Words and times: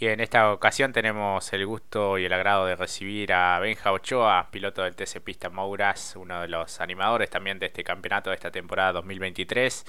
Y 0.00 0.06
en 0.06 0.20
esta 0.20 0.50
ocasión 0.50 0.94
tenemos 0.94 1.52
el 1.52 1.66
gusto 1.66 2.16
y 2.16 2.24
el 2.24 2.32
agrado 2.32 2.64
de 2.64 2.74
recibir 2.74 3.34
a 3.34 3.58
Benja 3.58 3.92
Ochoa, 3.92 4.48
piloto 4.50 4.82
del 4.82 4.96
TC 4.96 5.20
Pista 5.20 5.50
Mouras, 5.50 6.16
uno 6.16 6.40
de 6.40 6.48
los 6.48 6.80
animadores 6.80 7.28
también 7.28 7.58
de 7.58 7.66
este 7.66 7.84
campeonato 7.84 8.30
de 8.30 8.36
esta 8.36 8.50
temporada 8.50 8.94
2023. 8.94 9.84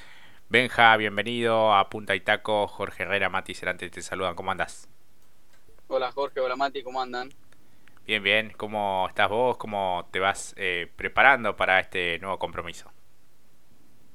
Benja, 0.50 0.98
bienvenido 0.98 1.74
a 1.74 1.90
Punta 1.90 2.14
Itaco. 2.14 2.68
Jorge 2.68 3.04
Herrera, 3.04 3.30
Mati 3.30 3.54
Cerante 3.54 3.90
te 3.90 4.02
saludan. 4.02 4.36
¿Cómo 4.36 4.52
andas? 4.52 4.90
Hola 5.88 6.12
Jorge, 6.12 6.42
hola 6.42 6.58
Mati, 6.58 6.84
¿cómo 6.84 7.02
andan? 7.02 7.30
Bien, 8.06 8.22
bien. 8.22 8.52
¿Cómo 8.58 9.06
estás 9.08 9.30
vos? 9.30 9.56
¿Cómo 9.56 10.10
te 10.12 10.20
vas 10.20 10.54
eh, 10.58 10.92
preparando 10.94 11.56
para 11.56 11.80
este 11.80 12.20
nuevo 12.20 12.38
compromiso? 12.38 12.92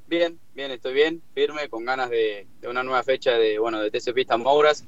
Bien, 0.06 0.38
bien, 0.54 0.70
estoy 0.72 0.92
bien, 0.92 1.22
firme, 1.32 1.70
con 1.70 1.86
ganas 1.86 2.10
de, 2.10 2.46
una 2.68 2.82
nueva 2.82 3.02
fecha 3.02 3.38
de, 3.38 3.58
bueno, 3.58 3.80
de 3.80 3.90
TC 3.90 4.12
Pista 4.12 4.36
Mouras 4.36 4.84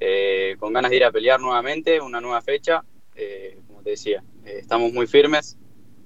eh, 0.00 0.56
con 0.58 0.72
ganas 0.72 0.90
de 0.90 0.96
ir 0.96 1.04
a 1.04 1.12
pelear 1.12 1.38
nuevamente, 1.40 2.00
una 2.00 2.20
nueva 2.20 2.40
fecha. 2.40 2.82
Eh, 3.14 3.58
como 3.66 3.82
te 3.82 3.90
decía, 3.90 4.24
eh, 4.46 4.56
estamos 4.60 4.92
muy 4.92 5.06
firmes, 5.06 5.58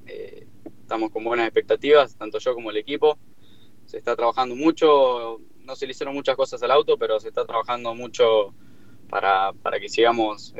estamos 0.04 1.10
con 1.10 1.24
buenas 1.24 1.46
expectativas, 1.46 2.16
tanto 2.16 2.38
yo 2.38 2.54
como 2.54 2.70
el 2.70 2.76
equipo. 2.76 3.16
Se 3.86 3.96
está 3.96 4.16
trabajando 4.16 4.56
mucho, 4.56 5.38
no 5.60 5.76
se 5.76 5.86
le 5.86 5.92
hicieron 5.92 6.14
muchas 6.14 6.36
cosas 6.36 6.62
al 6.62 6.72
auto, 6.72 6.98
pero 6.98 7.20
se 7.20 7.28
está 7.28 7.46
trabajando 7.46 7.94
mucho 7.94 8.52
para, 9.08 9.52
para 9.52 9.78
que 9.78 9.88
sigamos 9.88 10.54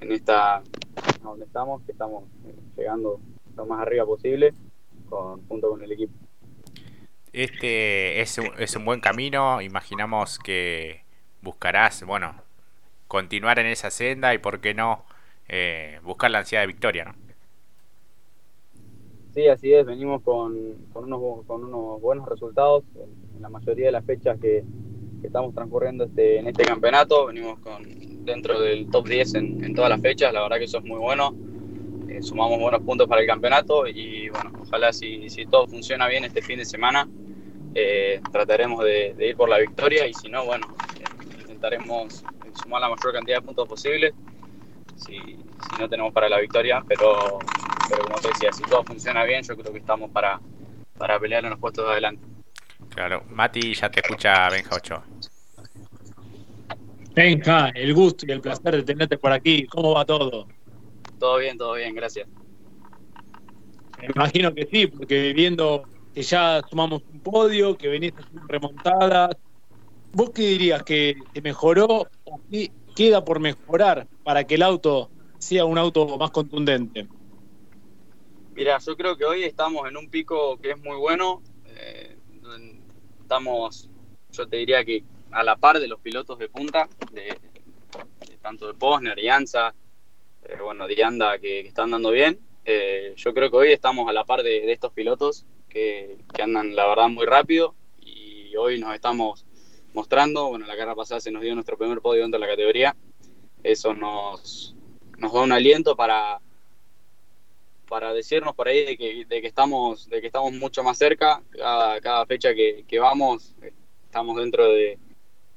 en 0.00 0.12
esta, 0.12 0.62
donde 1.22 1.44
estamos, 1.44 1.82
que 1.84 1.92
estamos 1.92 2.24
llegando 2.76 3.20
lo 3.56 3.66
más 3.66 3.80
arriba 3.80 4.04
posible 4.04 4.52
junto 5.48 5.70
con 5.70 5.82
el 5.82 5.92
equipo. 5.92 6.12
Este 7.32 8.20
es 8.20 8.38
un, 8.38 8.50
es 8.58 8.74
un 8.74 8.84
buen 8.84 9.00
camino, 9.00 9.60
imaginamos 9.60 10.38
que 10.38 11.04
buscarás, 11.42 12.04
bueno, 12.04 12.34
continuar 13.10 13.58
en 13.58 13.66
esa 13.66 13.90
senda 13.90 14.32
y 14.34 14.38
por 14.38 14.60
qué 14.60 14.72
no 14.72 15.04
eh, 15.48 15.98
buscar 16.04 16.30
la 16.30 16.38
ansiedad 16.38 16.62
de 16.62 16.68
victoria, 16.68 17.06
¿no? 17.06 17.14
Sí, 19.34 19.48
así 19.48 19.74
es, 19.74 19.84
venimos 19.84 20.22
con, 20.22 20.76
con, 20.92 21.12
unos, 21.12 21.44
con 21.44 21.64
unos 21.64 22.00
buenos 22.00 22.28
resultados 22.28 22.84
en, 22.94 23.42
la 23.42 23.48
mayoría 23.48 23.86
de 23.86 23.92
las 23.92 24.04
fechas 24.04 24.38
que, 24.40 24.62
estamos 25.24 25.54
transcurriendo 25.54 26.04
este, 26.04 26.38
en 26.38 26.46
este 26.46 26.64
campeonato, 26.64 27.26
venimos 27.26 27.58
con 27.58 27.82
dentro 28.24 28.60
del 28.60 28.88
top 28.90 29.06
10 29.08 29.34
en, 29.34 29.74
todas 29.74 29.90
las 29.90 30.00
fechas, 30.00 30.32
la 30.32 30.42
verdad 30.42 30.58
que 30.58 30.64
eso 30.64 30.78
es 30.78 30.84
muy 30.84 30.98
bueno, 30.98 31.34
eh, 32.08 32.22
sumamos 32.22 32.60
buenos 32.60 32.80
puntos 32.82 33.08
para 33.08 33.20
el 33.20 33.26
campeonato 33.26 33.86
y 33.88 34.28
bueno, 34.30 34.52
ojalá 34.62 34.92
si, 34.92 35.28
si 35.28 35.46
todo 35.46 35.66
funciona 35.66 36.06
bien 36.06 36.24
este 36.24 36.42
fin 36.42 36.58
de 36.58 36.64
semana, 36.64 37.08
eh, 37.74 38.20
trataremos 38.32 38.84
de, 38.84 39.14
de, 39.14 39.28
ir 39.30 39.36
por 39.36 39.48
la 39.48 39.58
victoria 39.58 40.06
y 40.06 40.14
si 40.14 40.28
no, 40.28 40.46
bueno, 40.46 40.68
intentaremos 41.40 42.24
sumar 42.54 42.80
la 42.80 42.88
mayor 42.88 43.12
cantidad 43.12 43.38
de 43.38 43.42
puntos 43.42 43.68
posible. 43.68 44.14
Si, 44.96 45.38
no 45.78 45.88
tenemos 45.88 46.12
para 46.12 46.28
la 46.28 46.40
victoria, 46.40 46.82
pero, 46.86 47.38
pero 47.88 48.04
como 48.04 48.18
te 48.18 48.28
decía, 48.28 48.52
si 48.52 48.62
todo 48.64 48.82
funciona 48.84 49.24
bien, 49.24 49.42
yo 49.42 49.56
creo 49.56 49.72
que 49.72 49.78
estamos 49.78 50.10
para, 50.10 50.40
para 50.98 51.18
pelear 51.18 51.44
en 51.44 51.50
los 51.50 51.58
puestos 51.58 51.84
de 51.86 51.92
adelante. 51.92 52.22
Claro, 52.90 53.24
Mati 53.28 53.74
ya 53.74 53.90
te 53.90 54.00
escucha 54.00 54.48
Benja 54.50 54.76
Ochoa. 54.76 55.04
Benja, 57.14 57.68
el 57.70 57.94
gusto 57.94 58.24
y 58.26 58.32
el 58.32 58.40
placer 58.40 58.76
de 58.76 58.82
tenerte 58.82 59.18
por 59.18 59.32
aquí. 59.32 59.66
¿Cómo 59.66 59.94
va 59.94 60.04
todo? 60.04 60.46
Todo 61.18 61.38
bien, 61.38 61.56
todo 61.58 61.74
bien, 61.74 61.94
gracias. 61.94 62.28
Me 63.98 64.06
imagino 64.14 64.54
que 64.54 64.66
sí, 64.66 64.86
porque 64.86 65.32
viendo 65.32 65.84
que 66.14 66.22
ya 66.22 66.62
sumamos 66.68 67.02
un 67.12 67.20
podio, 67.20 67.76
que 67.76 67.88
venís 67.88 68.12
remontadas, 68.48 69.36
¿Vos 70.12 70.30
qué 70.30 70.42
dirías? 70.42 70.82
¿Que 70.82 71.16
te 71.32 71.40
mejoró 71.40 72.08
queda 72.94 73.24
por 73.24 73.40
mejorar 73.40 74.06
para 74.24 74.44
que 74.44 74.56
el 74.56 74.62
auto 74.62 75.10
sea 75.38 75.64
un 75.64 75.78
auto 75.78 76.18
más 76.18 76.30
contundente? 76.30 77.08
Mira, 78.54 78.78
yo 78.78 78.96
creo 78.96 79.16
que 79.16 79.24
hoy 79.24 79.44
estamos 79.44 79.88
en 79.88 79.96
un 79.96 80.10
pico 80.10 80.58
que 80.58 80.72
es 80.72 80.78
muy 80.78 80.96
bueno. 80.96 81.42
Eh, 81.66 82.16
estamos, 83.22 83.88
yo 84.32 84.46
te 84.48 84.56
diría 84.58 84.84
que 84.84 85.04
a 85.30 85.42
la 85.42 85.56
par 85.56 85.80
de 85.80 85.88
los 85.88 86.00
pilotos 86.00 86.38
de 86.38 86.48
punta, 86.48 86.88
de, 87.12 87.38
tanto 88.42 88.66
de 88.66 88.74
Posner 88.74 89.18
y 89.18 89.28
Anza, 89.28 89.74
eh, 90.44 90.58
bueno, 90.62 90.86
Dianda, 90.86 91.38
que, 91.38 91.62
que, 91.62 91.68
están 91.68 91.90
dando 91.90 92.10
bien. 92.10 92.38
Eh, 92.64 93.14
yo 93.16 93.32
creo 93.32 93.50
que 93.50 93.56
hoy 93.56 93.72
estamos 93.72 94.08
a 94.08 94.12
la 94.12 94.24
par 94.24 94.42
de, 94.42 94.60
de 94.60 94.72
estos 94.72 94.92
pilotos 94.92 95.46
que, 95.70 96.18
andan, 96.42 96.74
la 96.74 96.86
verdad, 96.86 97.08
muy 97.08 97.24
rápido 97.24 97.74
y 98.00 98.54
hoy 98.56 98.78
nos 98.78 98.94
estamos 98.94 99.46
mostrando. 99.92 100.48
Bueno, 100.48 100.66
la 100.66 100.74
carrera 100.74 100.94
pasada 100.94 101.20
se 101.20 101.30
nos 101.30 101.42
dio 101.42 101.54
nuestro 101.54 101.76
primer 101.76 102.00
podio 102.00 102.22
dentro 102.22 102.38
de 102.38 102.46
la 102.46 102.52
categoría. 102.52 102.96
Eso 103.62 103.94
nos, 103.94 104.74
nos 105.18 105.32
da 105.32 105.40
un 105.40 105.52
aliento 105.52 105.96
para, 105.96 106.40
para 107.88 108.12
decirnos 108.14 108.54
por 108.54 108.68
ahí 108.68 108.84
de 108.84 108.96
que, 108.96 109.24
de 109.26 109.40
que, 109.40 109.46
estamos, 109.46 110.08
de 110.08 110.20
que 110.20 110.28
estamos 110.28 110.52
mucho 110.52 110.82
más 110.82 110.96
cerca. 110.96 111.42
Cada, 111.50 112.00
cada 112.00 112.26
fecha 112.26 112.54
que, 112.54 112.84
que, 112.86 112.98
vamos, 112.98 113.54
estamos 114.04 114.36
dentro 114.36 114.68
de, 114.68 114.98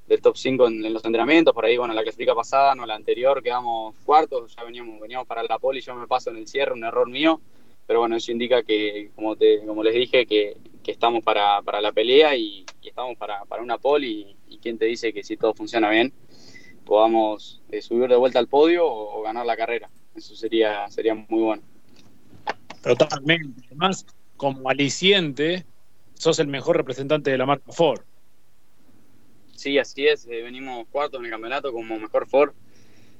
del 0.08 0.22
top 0.22 0.36
5 0.36 0.68
en, 0.68 0.94
los 0.94 1.06
entrenamientos. 1.06 1.54
Por 1.54 1.66
ahí, 1.66 1.78
bueno, 1.78 1.94
la 1.94 2.04
clasifica 2.04 2.36
pasada, 2.36 2.76
no 2.76 2.86
la 2.86 2.96
anterior, 2.96 3.42
quedamos 3.42 3.96
cuartos, 4.04 4.56
ya 4.56 4.64
veníamos, 4.64 5.00
veníamos 5.00 5.28
para 5.28 5.44
la 5.44 5.60
poli, 5.60 5.82
yo 5.82 5.96
me 5.96 6.08
paso 6.08 6.30
en 6.30 6.38
el 6.38 6.48
cierre, 6.48 6.74
un 6.74 6.84
error 6.84 7.10
mío. 7.10 7.40
Pero 7.86 8.00
bueno, 8.00 8.16
eso 8.16 8.32
indica 8.32 8.64
que, 8.64 9.12
como, 9.16 9.36
te, 9.36 9.66
como 9.66 9.84
les 9.84 9.94
dije, 9.94 10.26
que, 10.26 10.58
que 10.84 10.92
estamos 10.92 11.24
para, 11.24 11.62
para 11.62 11.82
la 11.82 11.92
pelea 11.92 12.36
y, 12.36 12.66
estamos 12.84 13.18
para, 13.18 13.46
para 13.46 13.64
una 13.64 13.78
pole 13.78 14.08
y, 14.08 14.36
quién 14.62 14.78
te 14.78 14.86
dice 14.86 15.12
que 15.12 15.24
si 15.24 15.36
todo 15.36 15.54
funciona 15.54 15.90
bien 15.90 16.14
podamos 16.86 17.62
eh, 17.70 17.82
subir 17.82 18.08
de 18.08 18.16
vuelta 18.16 18.40
al 18.40 18.48
podio 18.48 18.86
o, 18.88 19.22
ganar 19.22 19.46
la 19.46 19.58
carrera. 19.58 19.90
Eso 20.16 20.36
sería, 20.36 20.90
sería 20.90 21.16
muy 21.16 21.42
bueno. 21.42 21.64
Totalmente. 22.82 23.62
Además, 23.68 24.06
como 24.38 24.70
aliciente, 24.70 25.66
sos 26.14 26.40
el 26.40 26.48
mejor 26.48 26.78
representante 26.78 27.32
de 27.32 27.38
la 27.38 27.46
marca 27.46 27.72
Ford. 27.72 28.02
Sí, 29.56 29.78
así 29.78 30.08
es. 30.08 30.28
Eh, 30.28 30.42
venimos 30.44 30.88
cuartos 30.92 31.20
en 31.20 31.26
el 31.26 31.32
campeonato 31.32 31.72
como 31.72 31.98
mejor 31.98 32.28
Ford. 32.28 32.54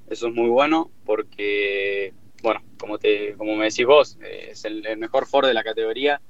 Eso 0.10 0.28
es 0.28 0.34
muy 0.34 0.50
bueno 0.50 0.92
porque, 1.06 2.14
bueno, 2.42 2.62
como, 2.78 2.98
te, 3.00 3.34
como 3.34 3.56
me 3.56 3.66
decís 3.66 3.86
vos, 3.86 4.18
eh, 4.22 4.50
es 4.52 4.66
el, 4.66 4.86
el, 4.86 4.98
mejor 4.98 5.26
Ford 5.26 5.48
de 5.48 5.54
la 5.54 5.64
categoría 5.64 6.22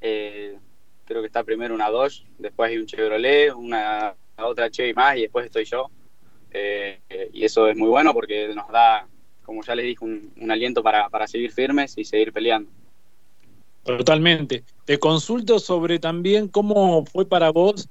eh, 0.00 0.58
creo 1.04 1.20
que 1.20 1.26
está 1.26 1.44
primero 1.44 1.74
una 1.74 1.90
Dodge, 1.90 2.24
después 2.38 2.70
hay 2.70 2.78
un 2.78 2.86
Chevrolet, 2.86 3.54
una 3.54 4.14
otra 4.38 4.70
Chevy 4.70 4.94
más 4.94 5.16
y 5.16 5.22
después 5.22 5.46
estoy 5.46 5.64
yo. 5.64 5.90
Eh, 6.50 7.00
y 7.32 7.44
eso 7.44 7.68
es 7.68 7.76
muy 7.76 7.88
bueno 7.88 8.12
porque 8.14 8.48
nos 8.54 8.68
da, 8.68 9.06
como 9.44 9.62
ya 9.62 9.74
les 9.74 9.86
dije, 9.86 10.04
un, 10.04 10.50
aliento 10.50 10.82
para, 10.82 11.26
seguir 11.26 11.52
firmes 11.52 11.96
y 11.96 12.04
seguir 12.04 12.32
peleando. 12.32 12.70
Totalmente. 13.84 14.64
Te 14.84 14.98
consulto 14.98 15.58
sobre 15.58 15.98
también 15.98 16.48
cómo 16.48 17.04
fue 17.06 17.26
para 17.26 17.50
vos 17.50 17.88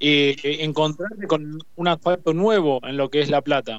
eh, 0.00 0.36
encontrarte 0.60 1.26
con 1.26 1.58
un 1.76 1.88
asfalto 1.88 2.34
nuevo 2.34 2.80
en 2.82 2.96
lo 2.96 3.08
que 3.08 3.20
es 3.20 3.30
La 3.30 3.40
Plata. 3.40 3.78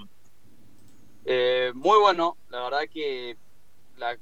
muy 1.73 1.99
bueno, 1.99 2.37
la 2.49 2.63
verdad 2.63 2.81
que 2.91 3.37
la 3.97 4.17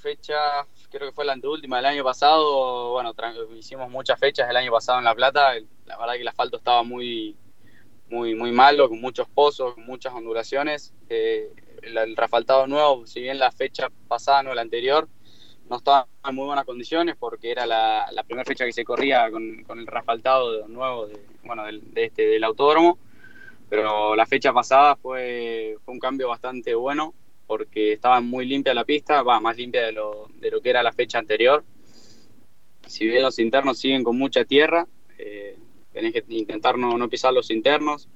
fecha 0.00 0.66
creo 0.90 1.08
que 1.08 1.14
fue 1.14 1.24
la 1.24 1.32
anteúltima 1.32 1.76
del 1.76 1.86
año 1.86 2.04
pasado. 2.04 2.92
Bueno, 2.92 3.14
hicimos 3.56 3.90
muchas 3.90 4.18
fechas 4.18 4.48
el 4.48 4.56
año 4.56 4.70
pasado 4.70 4.98
en 4.98 5.04
La 5.04 5.14
Plata. 5.14 5.54
La 5.86 5.98
verdad 5.98 6.14
que 6.14 6.22
el 6.22 6.28
asfalto 6.28 6.56
estaba 6.56 6.82
muy, 6.82 7.36
muy, 8.08 8.34
muy 8.34 8.52
malo, 8.52 8.88
con 8.88 9.00
muchos 9.00 9.28
pozos, 9.28 9.74
con 9.74 9.86
muchas 9.86 10.14
ondulaciones. 10.14 10.94
Eh, 11.08 11.52
el, 11.82 11.96
el, 11.96 12.16
refaltado 12.16 12.66
nuevo, 12.66 13.06
si 13.06 13.20
bien 13.20 13.38
la 13.38 13.52
fecha 13.52 13.88
pasada, 14.08 14.42
no 14.42 14.54
la 14.54 14.62
anterior, 14.62 15.08
no 15.68 15.76
estaba 15.76 16.06
en 16.26 16.34
muy 16.34 16.46
buenas 16.46 16.64
condiciones 16.64 17.16
porque 17.18 17.50
era 17.50 17.66
la, 17.66 18.24
primera 18.26 18.44
fecha 18.44 18.64
que 18.64 18.72
se 18.72 18.84
corría 18.84 19.30
con, 19.30 19.64
el 19.68 19.86
refaltado 19.86 20.66
nuevo 20.68 21.06
de, 21.06 21.20
bueno, 21.44 21.64
del, 21.64 21.82
este, 21.94 22.26
del 22.26 22.44
autódromo. 22.44 22.98
Pero 23.68 24.14
la 24.14 24.26
fecha 24.26 24.52
pasada 24.52 24.94
fue, 24.96 25.76
fue 25.84 25.92
un 25.92 26.00
cambio 26.00 26.28
bastante 26.28 26.74
bueno 26.74 27.14
porque 27.46 27.92
estaba 27.92 28.20
muy 28.20 28.46
limpia 28.46 28.74
la 28.74 28.84
pista, 28.84 29.22
va, 29.22 29.40
más 29.40 29.56
limpia 29.56 29.86
de 29.86 29.92
lo, 29.92 30.28
de 30.38 30.50
lo 30.50 30.60
que 30.60 30.70
era 30.70 30.82
la 30.82 30.92
fecha 30.92 31.18
anterior. 31.18 31.64
Si 32.86 33.06
bien 33.06 33.22
los 33.22 33.38
internos 33.38 33.78
siguen 33.78 34.04
con 34.04 34.18
mucha 34.18 34.44
tierra, 34.44 34.86
eh, 35.18 35.56
tenés 35.92 36.12
que 36.12 36.24
intentar 36.28 36.78
no, 36.78 36.98
no, 36.98 37.08
pisar 37.08 37.32
los 37.32 37.50
internos. 37.50 38.08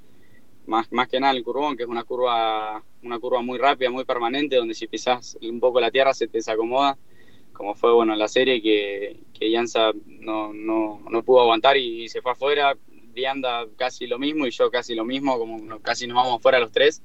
Más, 0.67 0.93
más 0.93 1.09
que 1.09 1.19
nada 1.19 1.33
el 1.33 1.43
curvón, 1.43 1.77
que 1.77 1.85
es 1.85 1.89
una 1.89 2.05
curva, 2.05 2.85
una 3.03 3.19
curva 3.19 3.43
muy 3.43 3.59
rápida, 3.59 3.91
muy 3.91 4.05
permanente, 4.05 4.57
donde 4.57 4.75
si 4.75 4.87
pisas 4.87 5.37
un 5.43 5.59
poco 5.59 5.81
la 5.81 5.91
tierra 5.91 6.15
se 6.15 6.29
te 6.29 6.39
desacomoda, 6.39 6.97
como 7.53 7.75
fue 7.75 7.93
bueno 7.93 8.13
en 8.13 8.19
la 8.19 8.29
serie 8.29 8.63
que, 8.63 9.21
que 9.33 9.51
no, 10.21 10.53
no, 10.53 11.03
no 11.09 11.23
pudo 11.25 11.41
aguantar 11.41 11.77
y, 11.77 12.09
se 12.09 12.23
fue 12.23 12.33
afuera. 12.33 12.77
Dianda 13.13 13.67
casi 13.77 14.07
lo 14.07 14.21
mismo 14.21 14.47
y 14.47 14.53
yo 14.53 14.71
casi 14.71 14.95
lo 14.95 15.05
mismo, 15.05 15.37
como 15.37 15.81
casi 15.81 16.07
nos 16.07 16.15
vamos 16.15 16.39
afuera 16.39 16.61
los 16.61 16.71
tres 16.71 17.03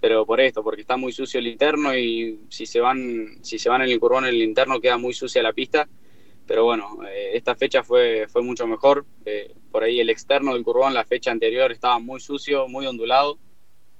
pero 0.00 0.24
por 0.24 0.40
esto, 0.40 0.62
porque 0.62 0.80
está 0.80 0.96
muy 0.96 1.12
sucio 1.12 1.38
el 1.40 1.46
interno 1.46 1.96
y 1.96 2.40
si 2.48 2.66
se 2.66 2.80
van, 2.80 3.38
si 3.42 3.58
se 3.58 3.68
van 3.68 3.82
en 3.82 3.90
el 3.90 4.00
curvón 4.00 4.24
en 4.24 4.34
el 4.34 4.42
interno 4.42 4.80
queda 4.80 4.96
muy 4.96 5.12
sucia 5.12 5.42
la 5.42 5.52
pista. 5.52 5.88
Pero 6.46 6.64
bueno, 6.64 6.98
eh, 7.08 7.30
esta 7.34 7.54
fecha 7.54 7.84
fue, 7.84 8.26
fue 8.28 8.42
mucho 8.42 8.66
mejor. 8.66 9.04
Eh, 9.24 9.54
por 9.70 9.84
ahí 9.84 10.00
el 10.00 10.10
externo 10.10 10.54
del 10.54 10.64
curvón, 10.64 10.94
la 10.94 11.04
fecha 11.04 11.30
anterior 11.30 11.70
estaba 11.70 11.98
muy 11.98 12.18
sucio, 12.18 12.66
muy 12.66 12.86
ondulado. 12.86 13.38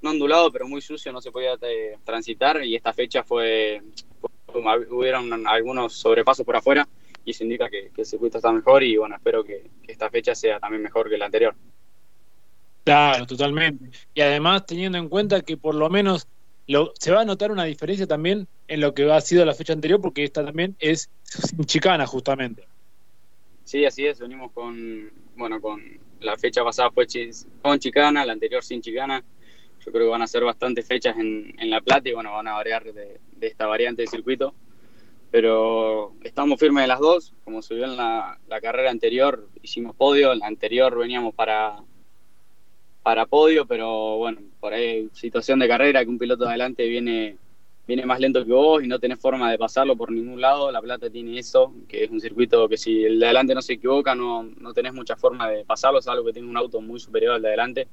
no 0.01 0.09
ondulado, 0.09 0.51
pero 0.51 0.67
muy 0.67 0.81
sucio, 0.81 1.11
no 1.13 1.21
se 1.21 1.31
podía 1.31 1.53
eh, 1.61 1.97
transitar 2.03 2.63
y 2.65 2.75
esta 2.75 2.91
fecha 2.93 3.23
fue, 3.23 3.81
hubieron 4.89 5.47
algunos 5.47 5.93
sobrepasos 5.93 6.45
por 6.45 6.55
afuera 6.55 6.87
y 7.23 7.31
eso 7.31 7.43
indica 7.43 7.69
que, 7.69 7.91
el 7.95 8.05
circuito 8.05 8.37
está 8.37 8.51
mejor 8.51 8.83
y 8.83 8.97
bueno, 8.97 9.15
espero 9.15 9.43
que, 9.43 9.69
esta 9.87 10.09
fecha 10.09 10.33
sea 10.33 10.59
también 10.59 10.81
mejor 10.81 11.09
que 11.09 11.17
la 11.17 11.25
anterior. 11.25 11.55
Claro, 12.83 13.25
totalmente. 13.25 13.91
Y 14.13 14.21
además 14.21 14.65
teniendo 14.65 14.97
en 14.97 15.09
cuenta 15.09 15.41
que 15.41 15.57
por 15.57 15.75
lo 15.75 15.89
menos 15.89 16.27
lo, 16.67 16.93
se 16.99 17.11
va 17.11 17.21
a 17.21 17.25
notar 17.25 17.51
una 17.51 17.65
diferencia 17.65 18.07
también 18.07 18.47
en 18.67 18.81
lo 18.81 18.93
que 18.93 19.11
ha 19.11 19.21
sido 19.21 19.45
la 19.45 19.53
fecha 19.53 19.73
anterior, 19.73 20.01
porque 20.01 20.23
esta 20.23 20.43
también 20.43 20.75
es 20.79 21.09
sin 21.23 21.65
chicana 21.65 22.07
justamente. 22.07 22.67
Sí, 23.63 23.85
así 23.85 24.05
es, 24.05 24.19
venimos 24.19 24.51
con, 24.51 25.11
bueno, 25.35 25.61
con 25.61 25.81
la 26.19 26.37
fecha 26.37 26.63
pasada 26.63 26.91
fue 26.91 27.05
con 27.61 27.79
chicana, 27.79 28.25
la 28.25 28.33
anterior 28.33 28.63
sin 28.63 28.81
chicana. 28.81 29.23
Yo 29.85 29.91
creo 29.91 30.05
que 30.05 30.11
van 30.11 30.21
a 30.21 30.27
ser 30.27 30.43
bastantes 30.43 30.87
fechas 30.87 31.17
en, 31.17 31.55
en 31.57 31.69
La 31.69 31.81
Plata 31.81 32.09
y 32.09 32.13
bueno, 32.13 32.31
van 32.31 32.47
a 32.47 32.53
variar 32.53 32.83
de, 32.83 33.19
de 33.35 33.47
esta 33.47 33.65
variante 33.65 34.03
de 34.03 34.07
circuito 34.07 34.53
pero 35.31 36.13
estamos 36.23 36.59
firmes 36.59 36.83
en 36.83 36.89
las 36.89 36.99
dos. 36.99 37.33
Como 37.45 37.61
vio 37.61 37.85
en 37.85 37.95
la, 37.95 38.37
carrera 38.61 38.91
anterior, 38.91 39.47
hicimos 39.61 39.95
podio, 39.95 40.35
la 40.35 40.45
anterior 40.45 40.95
veníamos 40.97 41.33
para, 41.33 41.81
para 43.03 43.25
podio, 43.25 43.65
pero 43.65 44.17
bueno, 44.17 44.41
por 44.59 44.73
ahí 44.73 45.09
situación 45.13 45.59
de 45.59 45.67
carrera, 45.67 46.03
que 46.03 46.09
un 46.09 46.19
piloto 46.19 46.43
de 46.43 46.49
adelante 46.51 46.87
viene, 46.87 47.37
viene 47.87 48.05
más 48.05 48.19
lento 48.19 48.45
que 48.45 48.51
vos 48.51 48.83
y 48.83 48.87
no 48.87 48.99
tenés 48.99 49.19
forma 49.19 49.51
de 49.51 49.57
pasarlo 49.57 49.95
por 49.95 50.11
ningún 50.11 50.39
lado. 50.39 50.71
La 50.71 50.81
Plata 50.81 51.09
tiene 51.09 51.39
eso, 51.39 51.73
que 51.87 52.03
es 52.03 52.11
un 52.11 52.19
circuito 52.19 52.67
que 52.69 52.77
si 52.77 53.03
el 53.03 53.19
de 53.19 53.25
adelante 53.25 53.55
no 53.55 53.61
se 53.61 53.73
equivoca, 53.73 54.15
no, 54.15 54.43
no 54.43 54.73
tenés 54.73 54.93
mucha 54.93 55.15
forma 55.15 55.49
de 55.49 55.65
pasarlo, 55.65 56.01
salvo 56.01 56.25
que 56.25 56.33
tiene 56.33 56.47
un 56.47 56.57
auto 56.57 56.81
muy 56.81 56.99
superior 56.99 57.33
al 57.35 57.41
de 57.41 57.47
adelante. 57.47 57.87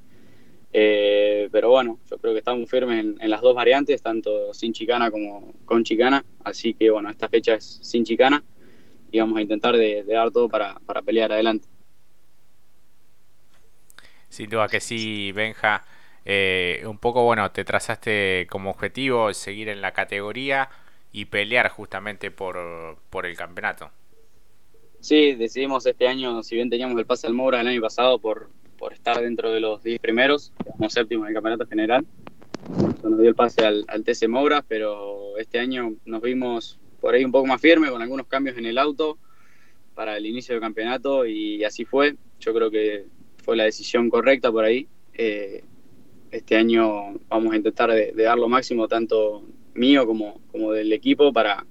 Eh, 0.71 1.49
pero 1.51 1.69
bueno, 1.69 1.99
yo 2.09 2.17
creo 2.17 2.33
que 2.33 2.39
estamos 2.39 2.69
firmes 2.69 2.99
en, 3.19 3.29
las 3.29 3.41
dos 3.41 3.55
variantes, 3.55 4.01
tanto 4.01 4.53
sin 4.53 4.73
chicana 4.73 5.09
como 5.09 5.53
con 5.65 5.83
chicana. 5.83 6.23
Así 6.43 6.73
que 6.73 6.89
bueno, 6.89 7.09
esta 7.09 7.27
fecha 7.27 7.55
es 7.55 7.79
sin 7.81 8.03
chicana 8.03 8.43
y 9.11 9.19
vamos 9.19 9.37
a 9.37 9.41
intentar 9.41 9.75
de, 9.75 10.03
dar 10.03 10.31
todo 10.31 10.47
para, 10.49 10.79
pelear 11.05 11.31
adelante. 11.31 11.67
Sin 14.29 14.49
duda 14.49 14.67
que 14.67 14.79
sí, 14.79 15.31
Benja. 15.31 15.83
Eh, 16.25 16.83
un 16.85 16.97
poco, 16.97 17.23
bueno, 17.23 17.51
te 17.51 17.65
trazaste 17.65 18.47
como 18.49 18.69
objetivo 18.69 19.33
seguir 19.33 19.69
en 19.69 19.81
la 19.81 19.93
categoría 19.93 20.69
y 21.11 21.25
pelear 21.25 21.69
justamente 21.69 22.29
por, 22.29 22.97
por 23.09 23.25
el 23.25 23.35
campeonato. 23.35 23.89
Sí, 24.99 25.33
decidimos 25.33 25.85
este 25.85 26.07
año, 26.07 26.43
si 26.43 26.55
bien 26.55 26.69
teníamos 26.69 26.99
el 26.99 27.05
pase 27.05 27.25
al 27.25 27.33
Moura 27.33 27.61
el 27.61 27.67
año 27.67 27.81
pasado 27.81 28.19
por, 28.19 28.49
por 28.77 28.93
estar 28.93 29.21
dentro 29.21 29.51
de 29.51 29.59
los 29.59 29.81
10 29.81 29.99
primeros, 29.99 30.51
como 30.77 30.89
séptimo 30.89 31.23
en 31.23 31.29
el 31.29 31.33
campeonato 31.33 31.65
general. 31.67 32.05
Nos 33.03 33.19
dio 33.19 33.29
el 33.29 33.35
pase 33.35 33.65
al, 33.65 33.85
TC 34.03 34.27
Moura, 34.27 34.63
pero 34.67 35.37
este 35.37 35.59
año 35.59 35.95
nos 36.05 36.21
vimos 36.21 36.79
por 36.99 37.13
ahí 37.13 37.23
un 37.23 37.31
poco 37.31 37.47
más 37.47 37.61
firme, 37.61 37.89
con 37.89 38.01
algunos 38.01 38.27
cambios 38.27 38.57
en 38.57 38.65
el 38.65 38.77
auto 38.77 39.17
para 39.95 40.17
el 40.17 40.25
inicio 40.25 40.53
del 40.53 40.61
campeonato 40.61 41.25
y 41.25 41.63
así 41.63 41.85
fue. 41.85 42.15
Yo 42.39 42.53
creo 42.53 42.69
que 42.69 43.05
la 43.55 43.65
decisión 43.65 44.09
correcta 44.09 44.51
por 44.51 44.65
ahí. 44.65 44.87
Eh, 45.13 45.63
este 46.31 46.55
año 46.55 47.13
vamos 47.27 47.53
a 47.53 47.57
intentar 47.57 47.91
de, 47.91 48.13
dar 48.13 48.37
lo 48.37 48.47
máximo, 48.47 48.87
tanto 48.87 49.43
mío 49.73 50.05
como, 50.05 50.39
como 50.51 50.71
del 50.71 50.93
equipo, 50.93 51.33
para, 51.33 51.65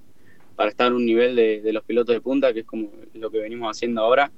para 0.57 0.71
estar 0.71 0.91
a 0.91 0.95
un 0.95 1.07
nivel 1.07 1.37
de, 1.37 1.73
los 1.73 1.85
pilotos 1.85 2.15
de 2.15 2.21
punta, 2.21 2.53
que 2.53 2.61
es 2.61 2.67
como 2.67 2.91
lo 3.15 3.31
que 3.31 3.39
venimos 3.39 3.77
haciendo 3.77 4.03
ahora 4.03 4.33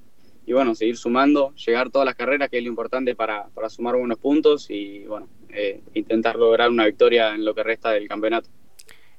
y 0.46 0.52
bueno, 0.52 0.74
seguir 0.74 0.96
sumando, 0.96 1.54
llegar 1.54 1.90
todas 1.90 2.06
las 2.06 2.14
carreras, 2.14 2.48
que 2.48 2.58
es 2.58 2.64
lo 2.64 2.68
importante 2.68 3.14
para, 3.14 3.48
sumar 3.68 3.96
buenos 3.96 4.18
puntos 4.18 4.68
y 4.70 5.04
bueno, 5.04 5.28
eh, 5.50 5.80
intentar 5.94 6.36
lograr 6.36 6.70
una 6.70 6.86
victoria 6.86 7.34
en 7.34 7.44
lo 7.44 7.54
que 7.54 7.62
resta 7.62 7.90
del 7.92 8.08
campeonato. 8.08 8.50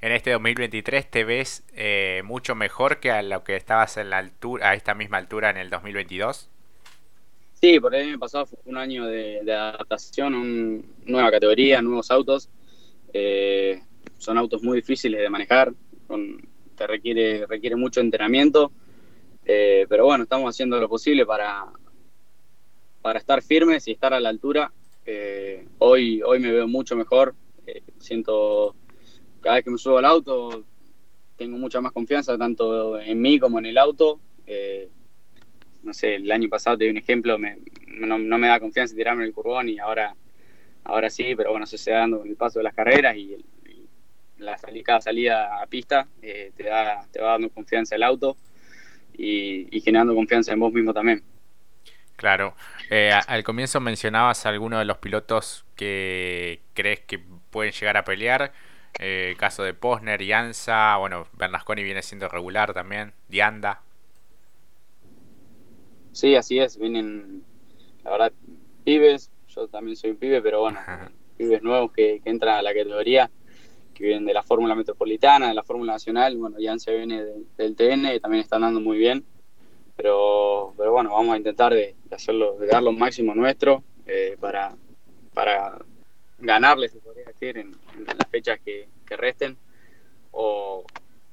En 0.02 0.12
este 0.12 0.32
2023 0.32 1.10
te 1.10 1.24
ves 1.24 1.64
eh, 1.76 2.22
mucho 2.26 2.56
mejor 2.56 3.00
que 3.00 3.12
a 3.12 3.22
lo 3.22 3.44
que 3.44 3.56
estabas 3.56 3.98
en 3.98 4.10
la 4.10 4.18
altura, 4.18 4.70
a 4.70 4.74
esta 4.74 4.96
misma 4.96 5.18
altura 5.18 5.52
en 5.52 5.58
el 5.58 5.70
2022. 5.70 6.50
Sí, 7.62 7.80
por 7.80 7.94
el 7.94 8.10
año 8.10 8.20
pasado 8.20 8.48
un 8.66 8.78
año 8.78 9.06
de, 9.06 9.40
adaptación, 9.54 10.34
una 10.34 10.84
nueva 11.06 11.32
categoría, 11.32 11.82
nuevos 11.82 12.10
autos. 12.10 12.50
Eh, 13.14 13.82
son 14.18 14.38
autos 14.38 14.64
muy 14.64 14.78
difíciles 14.78 15.22
de 15.22 15.30
manejar, 15.30 15.74
te 16.76 16.88
requiere, 16.88 17.46
requiere 17.46 17.76
mucho 17.76 18.02
entrenamiento 18.02 18.72
eh, 19.46 19.86
pero 19.90 20.06
bueno, 20.06 20.24
estamos 20.24 20.50
haciendo 20.50 20.80
lo 20.80 20.88
posible 20.88 21.26
para, 21.26 21.66
para 23.02 23.20
estar 23.20 23.42
firmes 23.42 23.88
y 23.88 23.92
estar 23.92 24.14
a 24.14 24.20
la 24.20 24.30
altura. 24.30 24.72
Eh, 25.06 25.68
hoy, 25.80 26.22
hoy 26.22 26.40
me 26.40 26.52
veo 26.52 26.68
mucho 26.68 26.96
mejor. 26.96 27.36
Siento, 28.00 28.76
cada 29.40 29.56
vez 29.56 29.66
que 29.66 29.72
me 29.72 29.78
subo 29.78 29.98
al 29.98 30.06
auto, 30.06 30.64
tengo 31.38 31.58
mucha 31.58 31.82
más 31.82 31.92
confianza, 31.92 32.38
tanto 32.38 33.00
en 33.00 33.22
mí 33.22 33.40
como 33.40 33.60
en 33.60 33.66
el 33.68 33.78
auto. 33.78 34.20
No 35.84 35.94
sé, 35.94 36.16
el 36.16 36.32
año 36.32 36.50
pasado 36.50 36.78
te 36.78 36.86
di 36.86 36.90
un 36.90 36.98
ejemplo, 36.98 37.38
no, 37.38 38.18
me 38.18 38.48
da 38.48 38.60
confianza 38.60 38.96
tirarme 38.96 39.26
el 39.26 39.34
curbón 39.34 39.70
y 39.70 39.80
ahora, 39.80 40.16
ahora 40.84 41.10
sí, 41.10 41.34
pero 41.36 41.52
bueno, 41.52 41.66
eso 41.66 41.78
se 41.78 41.92
da 41.92 42.00
dando 42.00 42.20
con 42.20 42.30
el 42.30 42.36
paso 42.36 42.60
de 42.60 42.64
las 42.64 42.74
carreras 42.74 43.16
y, 43.16 43.38
la 44.38 44.58
salida, 44.58 44.84
cada 44.84 45.02
salida 45.02 45.62
a 45.62 45.68
pista 45.68 46.08
te, 46.20 46.52
da, 46.64 47.06
te 47.12 47.22
va 47.22 47.34
dando 47.34 47.50
confianza 47.50 47.96
el 47.96 48.02
auto 48.02 48.36
y, 49.16 49.82
generando 49.82 50.16
confianza 50.16 50.52
en 50.54 50.60
vos 50.60 50.74
mismo 50.74 50.94
también. 50.94 51.24
Claro. 52.16 52.56
Eh, 52.90 53.12
al 53.28 53.44
comienzo 53.44 53.80
mencionabas 53.80 54.46
algunos 54.46 54.80
de 54.80 54.86
los 54.86 54.98
pilotos 54.98 55.66
que 55.76 56.62
crees 56.74 57.02
que 57.02 57.20
pueden 57.50 57.72
llegar 57.72 57.98
a 57.98 58.04
pelear. 58.04 58.52
Eh, 59.00 59.36
caso 59.38 59.64
de 59.64 59.74
Posner, 59.74 60.22
Ansa, 60.34 60.98
bueno, 60.98 61.28
Bernasconi 61.34 61.84
viene 61.84 62.02
siendo 62.02 62.28
regular 62.28 62.74
también, 62.74 63.14
Dianda. 63.30 63.82
Sí, 66.12 66.36
así 66.36 66.60
es, 66.60 66.78
vienen, 66.78 67.44
la 68.04 68.12
verdad, 68.12 68.34
pibes, 68.84 69.32
yo 69.48 69.68
también 69.68 69.96
soy 69.96 70.12
un 70.12 70.18
pibe, 70.18 70.42
pero 70.42 70.62
bueno, 70.62 70.80
pibes 71.38 71.62
nuevos 71.64 71.92
que, 71.92 72.22
que 72.24 72.30
entran 72.30 72.58
a 72.58 72.62
la 72.62 72.74
categoría 72.74 73.30
que 73.94 74.04
vienen 74.04 74.26
de 74.26 74.34
la 74.34 74.44
Fórmula 74.44 74.76
Metropolitana, 74.76 75.50
de 75.50 75.54
la 75.54 75.64
Fórmula 75.64 75.94
Nacional, 75.94 76.38
bueno, 76.38 76.58
Jan 76.60 76.80
se 76.80 76.96
viene 76.96 77.24
del 77.58 77.76
TN 77.76 78.16
y 78.16 78.20
también 78.20 78.42
están 78.44 78.62
dando 78.62 78.80
muy 78.80 78.98
bien, 78.98 79.24
pero, 79.96 80.74
pero 80.78 80.92
bueno, 80.92 81.12
vamos 81.12 81.34
a 81.34 81.38
intentar 81.38 81.74
de, 81.74 81.96
hacerlo, 82.12 82.58
de 82.58 82.68
dar 82.68 82.82
lo 82.82 82.92
máximo 82.92 83.36
nuestro 83.36 83.84
eh, 84.08 84.38
para, 84.40 84.76
para 85.34 85.78
ganarles, 86.40 86.92
se 86.92 87.00
podría 87.00 87.26
decir, 87.26 87.58
en, 87.58 87.76
las 88.06 88.28
fechas 88.30 88.60
que, 88.60 88.88
resten, 89.10 89.58
o, 90.32 90.86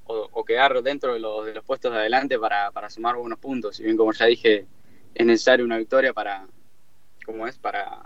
o, 0.09 0.45
quedar 0.45 0.83
dentro 0.83 1.13
de 1.13 1.21
los, 1.21 1.47
de 1.47 1.55
los 1.55 1.65
puestos 1.65 1.93
de 1.93 1.99
adelante 1.99 2.39
para, 2.39 2.71
para 2.71 2.91
sumar 2.91 3.17
buenos 3.17 3.39
puntos, 3.39 3.77
si 3.77 3.85
bien 3.85 3.97
como 3.97 4.13
ya 4.13 4.27
dije, 4.27 4.67
es 5.15 5.27
necesario 5.27 5.65
una 5.65 5.77
victoria 5.77 6.13
para, 6.13 6.47
como 7.25 7.47
es, 7.47 7.59
para, 7.59 8.01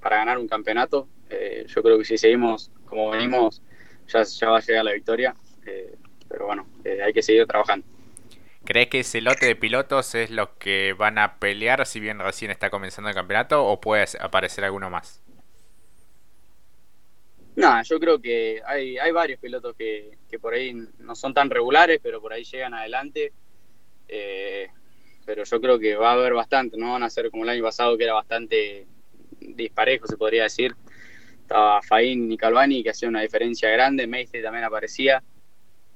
para 0.00 0.16
ganar 0.16 0.38
un 0.38 0.48
campeonato. 0.48 1.08
Eh, 1.30 1.64
yo 1.66 1.82
creo 1.82 1.98
que 1.98 2.04
si 2.04 2.18
seguimos 2.18 2.70
como 2.84 3.10
venimos 3.10 3.62
ya, 4.08 4.48
va 4.48 4.58
a 4.58 4.60
llegar 4.60 4.84
la 4.84 4.92
victoria. 4.92 5.34
Eh, 5.66 5.94
pero 6.28 6.46
bueno, 6.46 6.66
eh, 6.84 7.02
hay 7.02 7.12
que 7.12 7.22
seguir 7.22 7.46
trabajando. 7.46 7.86
¿Crees 8.64 8.88
que 8.88 9.00
ese 9.00 9.20
lote 9.20 9.46
de 9.46 9.56
pilotos 9.56 10.14
es 10.14 10.30
lo 10.30 10.58
que 10.58 10.92
van 10.92 11.18
a 11.18 11.38
pelear 11.38 11.86
si 11.86 11.98
bien 11.98 12.18
recién 12.18 12.50
está 12.50 12.70
comenzando 12.70 13.08
el 13.08 13.14
campeonato 13.14 13.64
o 13.64 13.80
puede 13.80 14.04
aparecer 14.20 14.64
alguno 14.64 14.90
más? 14.90 15.22
No, 17.56 17.82
yo 17.82 18.00
creo 18.00 18.20
que 18.20 18.62
hay, 18.64 18.96
hay 18.98 19.12
varios 19.12 19.40
pilotos 19.40 19.74
que, 19.76 20.18
por 20.40 20.54
ahí 20.54 20.74
no 20.98 21.14
son 21.14 21.34
tan 21.34 21.50
regulares, 21.50 22.00
pero 22.02 22.20
por 22.20 22.32
ahí 22.32 22.44
llegan 22.44 22.74
adelante. 22.74 23.32
Eh, 24.08 24.68
pero 25.24 25.44
yo 25.44 25.60
creo 25.60 25.78
que 25.78 25.94
va 25.94 26.10
a 26.10 26.14
haber 26.14 26.34
bastante, 26.34 26.76
no 26.76 26.92
van 26.92 27.02
a 27.02 27.10
ser 27.10 27.30
como 27.30 27.44
el 27.44 27.50
año 27.50 27.62
pasado 27.62 27.96
que 27.96 28.04
era 28.04 28.14
bastante 28.14 28.86
disparejo, 29.40 30.06
se 30.06 30.16
podría 30.16 30.44
decir 30.44 30.74
estaba 31.50 31.82
Faín 31.82 32.30
y 32.30 32.36
Calvani 32.36 32.80
que 32.84 32.90
hacían 32.90 33.08
una 33.08 33.22
diferencia 33.22 33.68
grande, 33.70 34.06
Meiste 34.06 34.40
también 34.40 34.64
aparecía, 34.64 35.20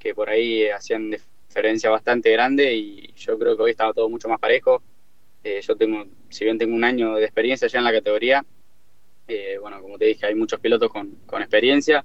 que 0.01 0.13
por 0.13 0.29
ahí 0.29 0.69
hacían 0.69 1.11
diferencia 1.49 1.91
bastante 1.91 2.33
grande 2.33 2.75
y 2.75 3.13
yo 3.15 3.39
creo 3.39 3.57
que 3.57 3.63
hoy 3.63 3.71
estaba 3.71 3.93
todo 3.93 4.09
mucho 4.09 4.29
más 4.29 4.41
parejo. 4.41 4.83
Eh, 5.45 5.61
yo 5.63 5.77
tengo, 5.77 6.07
si 6.29 6.45
bien 6.45 6.59
tengo 6.59 6.75
un 6.75 6.83
año 6.83 7.15
de 7.15 7.25
experiencia 7.25 7.69
ya 7.69 7.79
en 7.79 7.85
la 7.85 7.93
categoría, 7.93 8.45
eh, 9.27 9.59
bueno, 9.61 9.81
como 9.81 9.99
te 9.99 10.07
dije, 10.07 10.27
hay 10.27 10.35
muchos 10.35 10.61
pilotos 10.61 10.91
con, 10.91 11.17
experiencia 11.41 12.05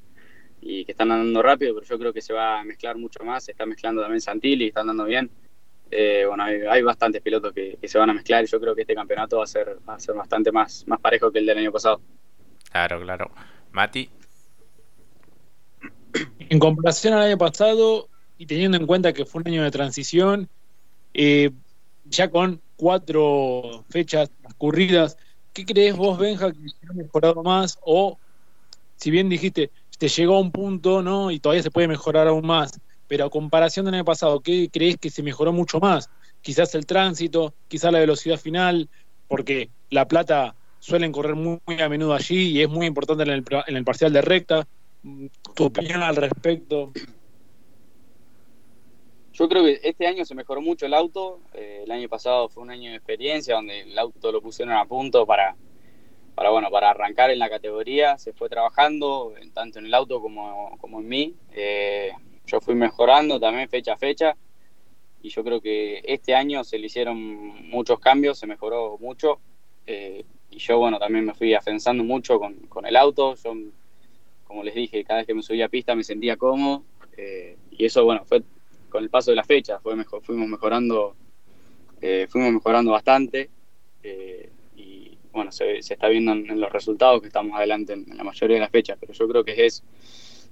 y 0.61 0.85
que 0.85 0.91
están 0.91 1.11
andando 1.11 1.41
rápido, 1.41 1.73
pero 1.75 1.85
yo 1.85 1.99
creo 1.99 2.13
que 2.13 2.21
se 2.21 2.33
va 2.33 2.59
a 2.59 2.63
mezclar 2.63 2.97
mucho 2.97 3.23
más, 3.23 3.45
se 3.45 3.51
está 3.51 3.65
mezclando 3.65 4.01
también 4.01 4.21
Santilli, 4.21 4.67
están 4.67 4.89
andando 4.89 5.05
bien. 5.05 5.29
Eh, 5.91 6.23
bueno, 6.27 6.43
hay, 6.43 6.81
bastantes 6.83 7.21
pilotos 7.21 7.51
que, 7.53 7.77
se 7.83 7.97
van 7.97 8.09
a 8.09 8.13
mezclar 8.13 8.43
y 8.43 8.47
yo 8.47 8.59
creo 8.59 8.75
que 8.75 8.81
este 8.81 8.93
campeonato 8.93 9.37
va 9.37 9.43
a 9.43 9.47
ser, 9.47 9.77
va 9.87 9.95
a 9.95 9.99
ser 9.99 10.15
bastante 10.15 10.51
más, 10.51 10.85
más 10.87 10.99
parejo 10.99 11.31
que 11.31 11.39
el 11.39 11.45
del 11.45 11.57
año 11.57 11.71
pasado. 11.71 12.01
Claro, 12.71 13.01
claro. 13.01 13.31
Mati. 13.71 14.09
En 16.49 16.59
comparación 16.59 17.13
al 17.13 17.21
año 17.23 17.37
pasado 17.37 18.07
y 18.37 18.45
teniendo 18.45 18.77
en 18.77 18.85
cuenta 18.85 19.13
que 19.13 19.25
fue 19.25 19.41
un 19.41 19.47
año 19.47 19.63
de 19.63 19.71
transición, 19.71 20.49
eh, 21.13 21.51
ya 22.05 22.29
con 22.29 22.61
cuatro 22.75 23.85
fechas 23.89 24.31
transcurridas, 24.41 25.17
¿qué 25.53 25.65
crees 25.65 25.95
vos, 25.95 26.17
Benja, 26.17 26.51
que 26.51 26.69
se 26.69 26.87
ha 26.89 26.93
mejorado 26.93 27.43
más 27.43 27.77
o 27.81 28.17
si 28.99 29.11
bien 29.11 29.29
dijiste, 29.29 29.71
te 29.97 30.07
llegó 30.09 30.35
a 30.35 30.41
un 30.41 30.51
punto, 30.51 31.01
¿no? 31.01 31.31
Y 31.31 31.39
todavía 31.39 31.63
se 31.63 31.71
puede 31.71 31.87
mejorar 31.87 32.27
aún 32.27 32.45
más, 32.45 32.79
pero 33.07 33.25
a 33.25 33.29
comparación 33.29 33.85
del 33.85 33.95
año 33.95 34.05
pasado, 34.05 34.41
¿qué 34.41 34.69
crees 34.71 34.97
que 34.97 35.09
se 35.09 35.23
mejoró 35.23 35.53
mucho 35.53 35.79
más? 35.79 36.09
Quizás 36.41 36.75
el 36.75 36.85
tránsito, 36.85 37.53
quizás 37.67 37.91
la 37.93 37.99
velocidad 37.99 38.37
final, 38.37 38.89
porque 39.27 39.69
La 39.89 40.07
Plata 40.07 40.55
suelen 40.79 41.11
correr 41.11 41.35
muy, 41.35 41.59
a 41.81 41.89
menudo 41.89 42.13
allí 42.13 42.49
y 42.49 42.61
es 42.61 42.69
muy 42.69 42.87
importante 42.87 43.23
en 43.23 43.29
el, 43.29 43.45
en 43.67 43.75
el 43.75 43.83
parcial 43.85 44.11
de 44.11 44.21
recta. 44.21 44.67
¿Tu 45.55 45.63
opinión 45.63 46.01
al 46.01 46.15
respecto? 46.15 46.91
Yo 49.39 49.47
creo 49.47 49.63
que 49.63 49.79
este 49.83 50.05
año 50.05 50.25
se 50.25 50.35
mejoró 50.35 50.59
mucho 50.59 50.85
el 50.85 50.93
auto. 50.93 51.39
Eh, 51.53 51.83
el 51.85 51.91
año 51.91 52.09
pasado 52.09 52.49
fue 52.49 52.61
un 52.61 52.71
año 52.71 52.89
de 52.89 52.97
experiencia 52.97 53.55
donde 53.55 53.83
el 53.83 53.97
auto 53.97 54.33
lo 54.33 54.41
pusieron 54.41 54.75
a 54.75 54.83
punto 54.83 55.25
para, 55.25 55.55
para, 56.35 56.49
bueno, 56.49 56.69
para 56.69 56.89
arrancar 56.89 57.31
en 57.31 57.39
la 57.39 57.49
categoría. 57.49 58.17
Se 58.17 58.33
fue 58.33 58.49
trabajando 58.49 59.33
tanto 59.53 59.79
en 59.79 59.85
el 59.85 59.93
auto 59.93 60.19
como, 60.19 60.77
como 60.81 60.99
en 60.99 61.07
mí. 61.07 61.35
Eh, 61.53 62.11
yo 62.47 62.59
fui 62.59 62.75
mejorando 62.75 63.39
también 63.39 63.69
fecha 63.69 63.93
a 63.93 63.97
fecha. 63.97 64.35
Y 65.21 65.29
yo 65.29 65.41
creo 65.45 65.61
que 65.61 66.01
este 66.03 66.35
año 66.35 66.65
se 66.65 66.77
le 66.77 66.87
hicieron 66.87 67.17
muchos 67.69 67.97
cambios, 68.01 68.37
se 68.37 68.45
mejoró 68.45 68.97
mucho. 68.99 69.39
Eh, 69.87 70.25
y 70.49 70.57
yo, 70.57 70.79
bueno, 70.79 70.99
también 70.99 71.23
me 71.23 71.33
fui 71.33 71.53
afianzando 71.53 72.03
mucho 72.03 72.39
con, 72.39 72.55
con, 72.67 72.85
el 72.85 72.97
auto. 72.97 73.35
Yo, 73.35 73.53
como 74.43 74.65
les 74.65 74.75
dije, 74.75 75.01
cada 75.05 75.19
vez 75.19 75.27
que 75.27 75.33
me 75.33 75.43
subía 75.43 75.67
a 75.67 75.69
pista 75.69 75.95
me 75.95 76.03
sentía 76.03 76.35
cómodo. 76.35 76.83
y 77.71 77.85
eso, 77.85 78.03
bueno, 78.03 78.25
fue 78.25 78.43
con 78.89 79.03
el 79.03 79.09
paso 79.09 79.31
de 79.31 79.35
la 79.35 79.43
fecha 79.43 79.79
fue 79.79 79.95
mejor, 79.95 80.21
fuimos 80.23 80.47
mejorando 80.47 81.15
eh, 82.01 82.27
fuimos 82.29 82.53
mejorando 82.53 82.91
bastante 82.91 83.49
eh, 84.03 84.49
y 84.77 85.17
bueno 85.33 85.51
se, 85.51 85.77
está 85.79 86.07
viendo 86.07 86.31
en, 86.31 86.59
los 86.59 86.71
resultados 86.71 87.21
que 87.21 87.27
estamos 87.27 87.57
adelante 87.57 87.93
en, 87.93 88.05
la 88.15 88.23
mayoría 88.23 88.55
de 88.55 88.61
las 88.61 88.71
fechas 88.71 88.97
pero 88.99 89.11
yo 89.11 89.27
creo 89.27 89.43
que 89.43 89.65
es 89.65 89.83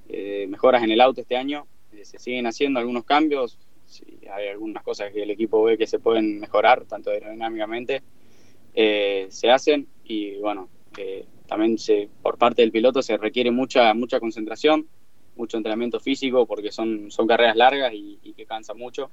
eh, 0.09 0.45
mejoras 0.49 0.83
en 0.83 0.91
el 0.91 0.99
auto 0.99 1.21
este 1.21 1.37
año 1.37 1.67
se 2.03 2.19
siguen 2.19 2.45
haciendo 2.47 2.79
algunos 2.79 3.05
cambios 3.05 3.57
hay 4.31 4.49
algunas 4.49 4.83
cosas 4.83 5.11
que 5.13 5.23
el 5.23 5.31
equipo 5.31 5.63
ve 5.63 5.77
que 5.77 5.87
se 5.87 5.99
pueden 5.99 6.39
mejorar 6.39 6.83
tanto 6.85 7.09
aerodinámicamente 7.09 8.03
se 8.73 9.49
hacen 9.49 9.87
y 10.03 10.37
bueno 10.39 10.69
también 11.47 11.77
se, 11.77 12.09
por 12.21 12.37
parte 12.37 12.61
del 12.61 12.71
piloto 12.71 13.01
se 13.01 13.17
requiere 13.17 13.51
mucha 13.51 13.93
mucha 13.93 14.19
concentración 14.19 14.87
mucho 15.37 15.57
entrenamiento 15.57 15.99
físico 15.99 16.45
porque 16.45 16.71
son, 16.71 17.11
son 17.11 17.27
carreras 17.27 17.55
largas 17.55 17.93
y, 17.93 18.33
que 18.35 18.45
cansa 18.45 18.73
mucho. 18.73 19.09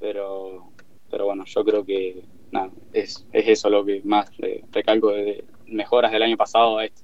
Pero, 0.00 0.70
pero 1.10 1.26
bueno, 1.26 1.44
yo 1.44 1.64
creo 1.64 1.84
que 1.84 2.22
nada, 2.50 2.70
es, 2.92 3.26
es 3.32 3.48
eso 3.48 3.68
lo 3.68 3.84
que 3.84 4.00
más 4.04 4.30
recalco 4.70 5.10
de 5.10 5.44
mejoras 5.66 6.12
del 6.12 6.22
año 6.22 6.36
pasado 6.36 6.78
a 6.78 6.84
este. 6.84 7.02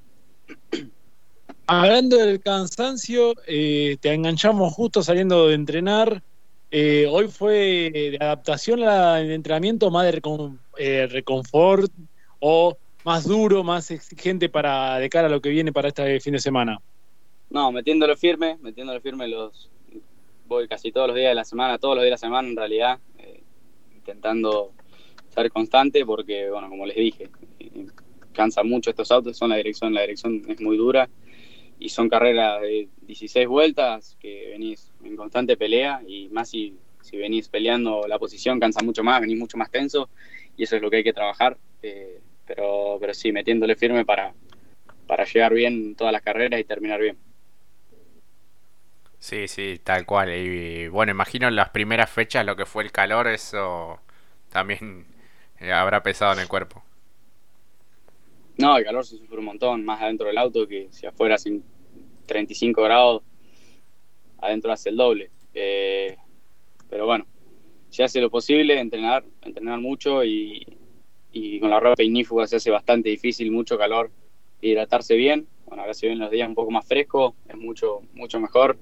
Hablando 1.66 2.18
del 2.18 2.40
cansancio, 2.40 3.34
eh, 3.46 3.96
te 4.00 4.12
enganchamos 4.12 4.72
justo 4.74 5.02
saliendo 5.02 5.48
de 5.48 5.54
entrenar. 5.54 6.22
Eh, 6.70 7.06
hoy 7.08 7.28
fue 7.28 7.90
de 7.92 8.18
adaptación 8.20 8.82
al 8.82 9.30
entrenamiento 9.30 9.90
más 9.90 10.04
de 10.04 10.20
eh, 10.76 11.06
reconfort 11.06 11.90
o 12.40 12.76
más 13.04 13.24
duro, 13.24 13.62
más 13.62 13.90
exigente 13.90 14.48
para 14.48 14.98
de 14.98 15.08
cara 15.08 15.28
a 15.28 15.30
lo 15.30 15.40
que 15.40 15.50
viene 15.50 15.72
para 15.72 15.88
este 15.88 16.20
fin 16.20 16.32
de 16.32 16.40
semana. 16.40 16.78
No, 17.54 17.70
metiéndolo 17.70 18.16
firme, 18.16 18.58
metiéndolo 18.60 19.00
firme 19.00 19.28
los 19.28 19.70
voy 20.48 20.66
casi 20.66 20.90
todos 20.90 21.06
los 21.06 21.16
días 21.16 21.30
de 21.30 21.36
la 21.36 21.44
semana, 21.44 21.78
todos 21.78 21.94
los 21.94 22.02
días 22.02 22.08
de 22.08 22.26
la 22.26 22.28
semana 22.28 22.48
en 22.48 22.56
realidad, 22.56 22.98
eh, 23.16 23.44
intentando 23.94 24.72
ser 25.28 25.52
constante 25.52 26.04
porque, 26.04 26.50
bueno, 26.50 26.68
como 26.68 26.84
les 26.84 26.96
dije, 26.96 27.30
eh, 27.60 27.86
cansa 28.32 28.64
mucho 28.64 28.90
estos 28.90 29.12
autos, 29.12 29.36
son 29.36 29.50
la 29.50 29.56
dirección, 29.56 29.94
la 29.94 30.00
dirección 30.00 30.42
es 30.48 30.60
muy 30.60 30.76
dura 30.76 31.08
y 31.78 31.90
son 31.90 32.08
carreras 32.08 32.60
de 32.60 32.88
16 33.02 33.46
vueltas 33.46 34.16
que 34.18 34.48
venís 34.50 34.92
en 35.04 35.14
constante 35.14 35.56
pelea 35.56 36.02
y 36.04 36.28
más 36.30 36.50
si, 36.50 36.76
si 37.02 37.18
venís 37.18 37.48
peleando 37.48 38.08
la 38.08 38.18
posición 38.18 38.58
cansa 38.58 38.82
mucho 38.82 39.04
más, 39.04 39.20
venís 39.20 39.38
mucho 39.38 39.56
más 39.58 39.70
tenso 39.70 40.10
y 40.56 40.64
eso 40.64 40.74
es 40.74 40.82
lo 40.82 40.90
que 40.90 40.96
hay 40.96 41.04
que 41.04 41.12
trabajar, 41.12 41.56
eh, 41.82 42.20
pero, 42.48 42.96
pero 42.98 43.14
sí, 43.14 43.30
metiéndole 43.30 43.76
firme 43.76 44.04
para, 44.04 44.34
para 45.06 45.24
llegar 45.24 45.54
bien 45.54 45.94
todas 45.94 46.12
las 46.12 46.22
carreras 46.22 46.58
y 46.58 46.64
terminar 46.64 47.00
bien. 47.00 47.23
Sí, 49.24 49.48
sí, 49.48 49.80
tal 49.82 50.04
cual. 50.04 50.36
Y 50.36 50.88
bueno, 50.88 51.10
imagino 51.10 51.48
en 51.48 51.56
las 51.56 51.70
primeras 51.70 52.10
fechas 52.10 52.44
lo 52.44 52.56
que 52.56 52.66
fue 52.66 52.82
el 52.82 52.92
calor, 52.92 53.26
eso 53.26 53.98
también 54.50 55.06
eh, 55.60 55.72
habrá 55.72 56.02
pesado 56.02 56.34
en 56.34 56.40
el 56.40 56.46
cuerpo. 56.46 56.84
No, 58.58 58.76
el 58.76 58.84
calor 58.84 59.06
se 59.06 59.16
sufre 59.16 59.38
un 59.38 59.46
montón, 59.46 59.82
más 59.82 60.02
adentro 60.02 60.26
del 60.26 60.36
auto 60.36 60.68
que 60.68 60.88
si 60.90 61.06
afuera 61.06 61.38
sin 61.38 61.64
35 62.26 62.82
grados, 62.82 63.22
adentro 64.42 64.70
hace 64.70 64.90
el 64.90 64.98
doble. 64.98 65.30
Eh, 65.54 66.18
pero 66.90 67.06
bueno, 67.06 67.26
se 67.88 68.04
hace 68.04 68.20
lo 68.20 68.28
posible, 68.28 68.78
entrenar, 68.78 69.24
entrenar 69.40 69.80
mucho 69.80 70.22
y, 70.22 70.66
y 71.32 71.60
con 71.60 71.70
la 71.70 71.80
ropa 71.80 72.02
ignífuga 72.02 72.46
se 72.46 72.56
hace 72.56 72.70
bastante 72.70 73.08
difícil, 73.08 73.50
mucho 73.50 73.78
calor, 73.78 74.10
hidratarse 74.60 75.16
bien. 75.16 75.48
Bueno, 75.64 75.80
ahora 75.80 75.94
se 75.94 76.08
ven 76.08 76.18
los 76.18 76.30
días 76.30 76.46
un 76.46 76.54
poco 76.54 76.70
más 76.70 76.86
frescos, 76.86 77.32
es 77.48 77.56
mucho, 77.56 78.02
mucho 78.12 78.38
mejor 78.38 78.76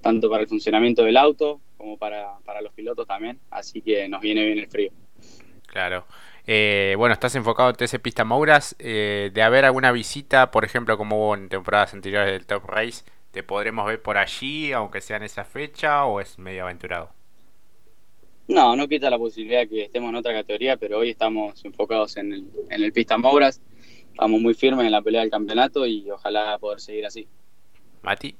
tanto 0.00 0.30
para 0.30 0.42
el 0.42 0.48
funcionamiento 0.48 1.02
del 1.04 1.16
auto 1.16 1.60
como 1.76 1.98
para, 1.98 2.38
los 2.62 2.72
pilotos 2.72 3.06
también, 3.06 3.38
así 3.50 3.80
que 3.80 4.08
nos 4.08 4.20
viene 4.20 4.44
bien 4.44 4.58
el 4.58 4.68
frío. 4.68 4.90
Claro. 5.66 6.06
Eh, 6.46 6.94
bueno, 6.96 7.12
estás 7.12 7.34
enfocado 7.34 7.70
en 7.70 7.76
TC 7.76 8.00
Pista 8.00 8.24
Mouras. 8.24 8.76
Eh, 8.78 9.30
de 9.32 9.42
haber 9.42 9.64
alguna 9.64 9.92
visita, 9.92 10.50
por 10.50 10.64
ejemplo, 10.64 10.96
como 10.96 11.16
hubo 11.16 11.34
en 11.34 11.48
temporadas 11.48 11.92
anteriores 11.92 12.32
del 12.32 12.46
Top 12.46 12.64
Race, 12.66 13.04
¿te 13.30 13.42
podremos 13.42 13.86
ver 13.86 14.00
por 14.00 14.16
allí, 14.16 14.72
aunque 14.72 15.00
sea 15.00 15.16
en 15.16 15.24
esa 15.24 15.44
fecha, 15.44 16.04
o 16.06 16.20
es 16.20 16.38
medio 16.38 16.64
aventurado? 16.64 17.10
No, 18.48 18.76
no 18.76 18.86
quita 18.86 19.10
la 19.10 19.18
posibilidad 19.18 19.66
que 19.68 19.84
estemos 19.84 20.08
en 20.10 20.16
otra 20.16 20.32
categoría, 20.32 20.76
pero 20.76 20.98
hoy 20.98 21.10
estamos 21.10 21.64
enfocados 21.64 22.16
en 22.16 22.32
el, 22.32 22.46
en 22.70 22.82
el 22.82 22.92
Pista 22.92 23.18
Mouras. 23.18 23.60
Estamos 24.12 24.40
muy 24.40 24.54
firmes 24.54 24.86
en 24.86 24.92
la 24.92 25.02
pelea 25.02 25.20
del 25.22 25.30
campeonato 25.30 25.84
y 25.84 26.08
ojalá 26.10 26.56
poder 26.58 26.80
seguir 26.80 27.04
así. 27.04 27.28
Mati. 28.02 28.36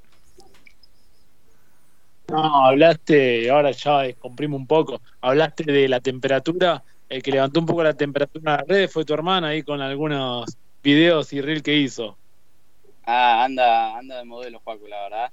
No, 2.29 2.65
hablaste, 2.65 3.49
ahora 3.49 3.71
ya 3.71 4.13
comprimo 4.15 4.57
un 4.57 4.67
poco, 4.67 5.01
hablaste 5.21 5.63
de 5.63 5.87
la 5.87 6.01
temperatura, 6.01 6.83
el 7.07 7.23
que 7.23 7.31
levantó 7.31 7.61
un 7.61 7.65
poco 7.65 7.83
la 7.83 7.93
temperatura 7.93 8.51
en 8.51 8.57
las 8.57 8.67
redes 8.67 8.91
fue 8.91 9.05
tu 9.05 9.13
hermana 9.13 9.49
ahí 9.49 9.63
con 9.63 9.79
algunos 9.81 10.57
videos 10.83 11.31
y 11.31 11.39
reel 11.39 11.63
que 11.63 11.75
hizo. 11.75 12.17
Ah, 13.05 13.45
anda, 13.45 13.97
anda 13.97 14.17
de 14.17 14.25
modelo 14.25 14.59
Juaco, 14.59 14.87
la 14.89 15.03
verdad. 15.03 15.31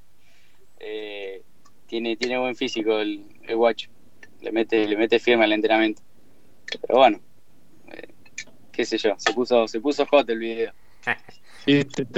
Eh, 0.78 1.42
tiene, 1.86 2.16
tiene 2.16 2.38
buen 2.38 2.54
físico 2.54 2.98
el, 3.00 3.24
el 3.42 3.56
guacho, 3.56 3.90
le 4.40 4.52
mete, 4.52 4.86
le 4.86 4.96
mete 4.96 5.18
firme 5.18 5.44
al 5.44 5.52
entrenamiento. 5.52 6.02
Pero 6.80 6.98
bueno, 6.98 7.20
eh, 7.92 8.14
qué 8.70 8.84
sé 8.84 8.98
yo, 8.98 9.14
se 9.18 9.32
puso, 9.32 9.66
se 9.66 9.80
puso 9.80 10.06
hot 10.06 10.30
el 10.30 10.38
video. 10.38 10.72
Sí, 11.64 11.84
te, 11.84 12.04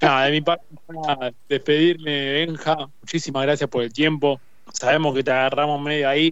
de 0.00 0.30
mi 0.30 0.40
parte, 0.40 0.64
para 0.86 1.32
despedirme, 1.48 2.32
Benja. 2.32 2.88
Muchísimas 3.00 3.42
gracias 3.42 3.68
por 3.68 3.82
el 3.82 3.92
tiempo. 3.92 4.40
Sabemos 4.72 5.14
que 5.14 5.24
te 5.24 5.32
agarramos 5.32 5.80
medio 5.80 6.08
ahí 6.08 6.30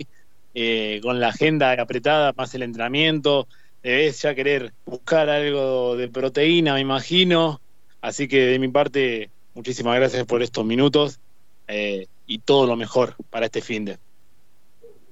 eh, 0.55 1.01
con 1.03 1.19
la 1.19 1.29
agenda 1.29 1.73
apretada, 1.73 2.33
más 2.37 2.55
el 2.55 2.63
entrenamiento. 2.63 3.49
Debes 3.83 4.23
ya 4.23 4.35
querer 4.35 4.73
buscar 4.87 5.29
algo 5.29 5.97
de 5.97 6.09
proteína, 6.09 6.75
me 6.75 6.81
imagino. 6.81 7.61
Así 8.01 8.29
que 8.29 8.47
de 8.47 8.59
mi 8.59 8.69
parte, 8.69 9.31
muchísimas 9.55 9.97
gracias 9.97 10.25
por 10.27 10.43
estos 10.43 10.65
minutos 10.65 11.19
eh, 11.67 12.07
y 12.27 12.39
todo 12.39 12.67
lo 12.67 12.77
mejor 12.77 13.17
para 13.29 13.47
este 13.47 13.61
fin 13.61 13.87
de. 13.87 13.99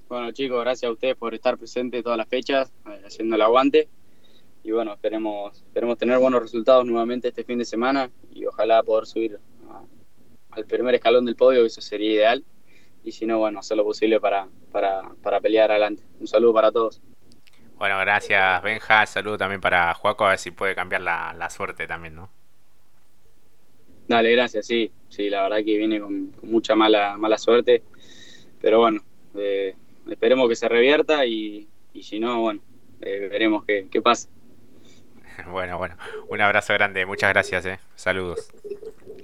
Bueno, 0.09 0.31
chicos, 0.31 0.61
gracias 0.61 0.89
a 0.89 0.93
ustedes 0.93 1.17
por 1.17 1.35
estar 1.35 1.59
presentes 1.59 2.03
todas 2.05 2.17
las 2.17 2.29
fechas, 2.29 2.71
eh, 2.87 3.03
haciendo 3.07 3.35
el 3.35 3.43
aguante 3.43 3.89
y 4.69 4.71
bueno, 4.71 4.93
esperemos, 4.93 5.63
esperemos 5.63 5.97
tener 5.97 6.19
buenos 6.19 6.43
resultados 6.43 6.85
nuevamente 6.85 7.29
este 7.29 7.43
fin 7.43 7.59
de 7.59 7.65
semana 7.65 8.11
y 8.31 8.45
ojalá 8.45 8.83
poder 8.83 9.07
subir 9.07 9.41
al 10.51 10.67
primer 10.67 10.95
escalón 10.95 11.25
del 11.25 11.37
podio, 11.37 11.65
eso 11.65 11.81
sería 11.81 12.13
ideal. 12.13 12.45
Y 13.03 13.13
si 13.13 13.25
no, 13.25 13.39
bueno, 13.39 13.61
hacer 13.61 13.79
lo 13.79 13.85
posible 13.85 14.21
para, 14.21 14.47
para, 14.71 15.09
para 15.23 15.41
pelear 15.41 15.71
adelante. 15.71 16.03
Un 16.21 16.27
saludo 16.27 16.53
para 16.53 16.71
todos. 16.71 17.01
Bueno, 17.79 17.99
gracias 17.99 18.63
Benja, 18.63 19.07
saludo 19.07 19.39
también 19.39 19.63
para 19.63 19.95
Juaco, 19.95 20.27
a 20.27 20.31
ver 20.31 20.39
si 20.39 20.51
puede 20.51 20.75
cambiar 20.75 21.01
la, 21.01 21.33
la 21.33 21.49
suerte 21.49 21.87
también, 21.87 22.17
¿no? 22.17 22.29
Dale, 24.07 24.31
gracias, 24.33 24.67
sí, 24.67 24.93
sí, 25.09 25.31
la 25.31 25.45
verdad 25.45 25.65
que 25.65 25.79
viene 25.79 25.99
con, 25.99 26.35
mucha 26.43 26.75
mala, 26.75 27.17
mala 27.17 27.39
suerte, 27.39 27.85
pero 28.61 28.81
bueno, 28.81 29.01
eh, 29.35 29.75
esperemos 30.11 30.47
que 30.47 30.57
se 30.57 30.69
revierta 30.69 31.25
y, 31.25 31.67
y 31.95 32.03
si 32.03 32.21
no, 32.21 32.43
bueno, 32.43 32.61
eh, 33.01 33.29
veremos 33.31 33.65
qué, 33.65 33.89
qué 33.91 34.03
pasa. 34.03 34.29
Bueno, 35.47 35.79
bueno, 35.79 35.97
un 36.29 36.41
abrazo 36.41 36.75
grande, 36.75 37.07
muchas 37.07 37.31
gracias, 37.31 37.65
eh. 37.67 37.79
Saludos. 37.95 38.51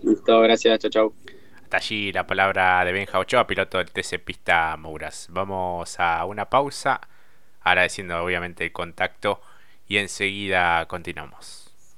Listo, 0.02 0.40
gracias, 0.40 0.78
chao, 0.78 0.90
chao. 0.90 1.14
Hasta 1.62 1.76
allí 1.78 2.12
la 2.12 2.26
palabra 2.26 2.85
de 2.85 2.92
Benja 2.92 3.18
Ochoa, 3.18 3.47
piloto 3.47 3.78
del 3.78 3.90
TC 3.90 4.18
Pista 4.18 4.76
Mouras. 4.76 5.28
Vamos 5.30 5.99
a 5.99 6.25
una 6.25 6.49
pausa, 6.49 7.00
agradeciendo 7.61 8.23
obviamente 8.23 8.64
el 8.64 8.73
contacto 8.73 9.40
y 9.88 9.99
enseguida 9.99 10.87
continuamos. 10.87 11.63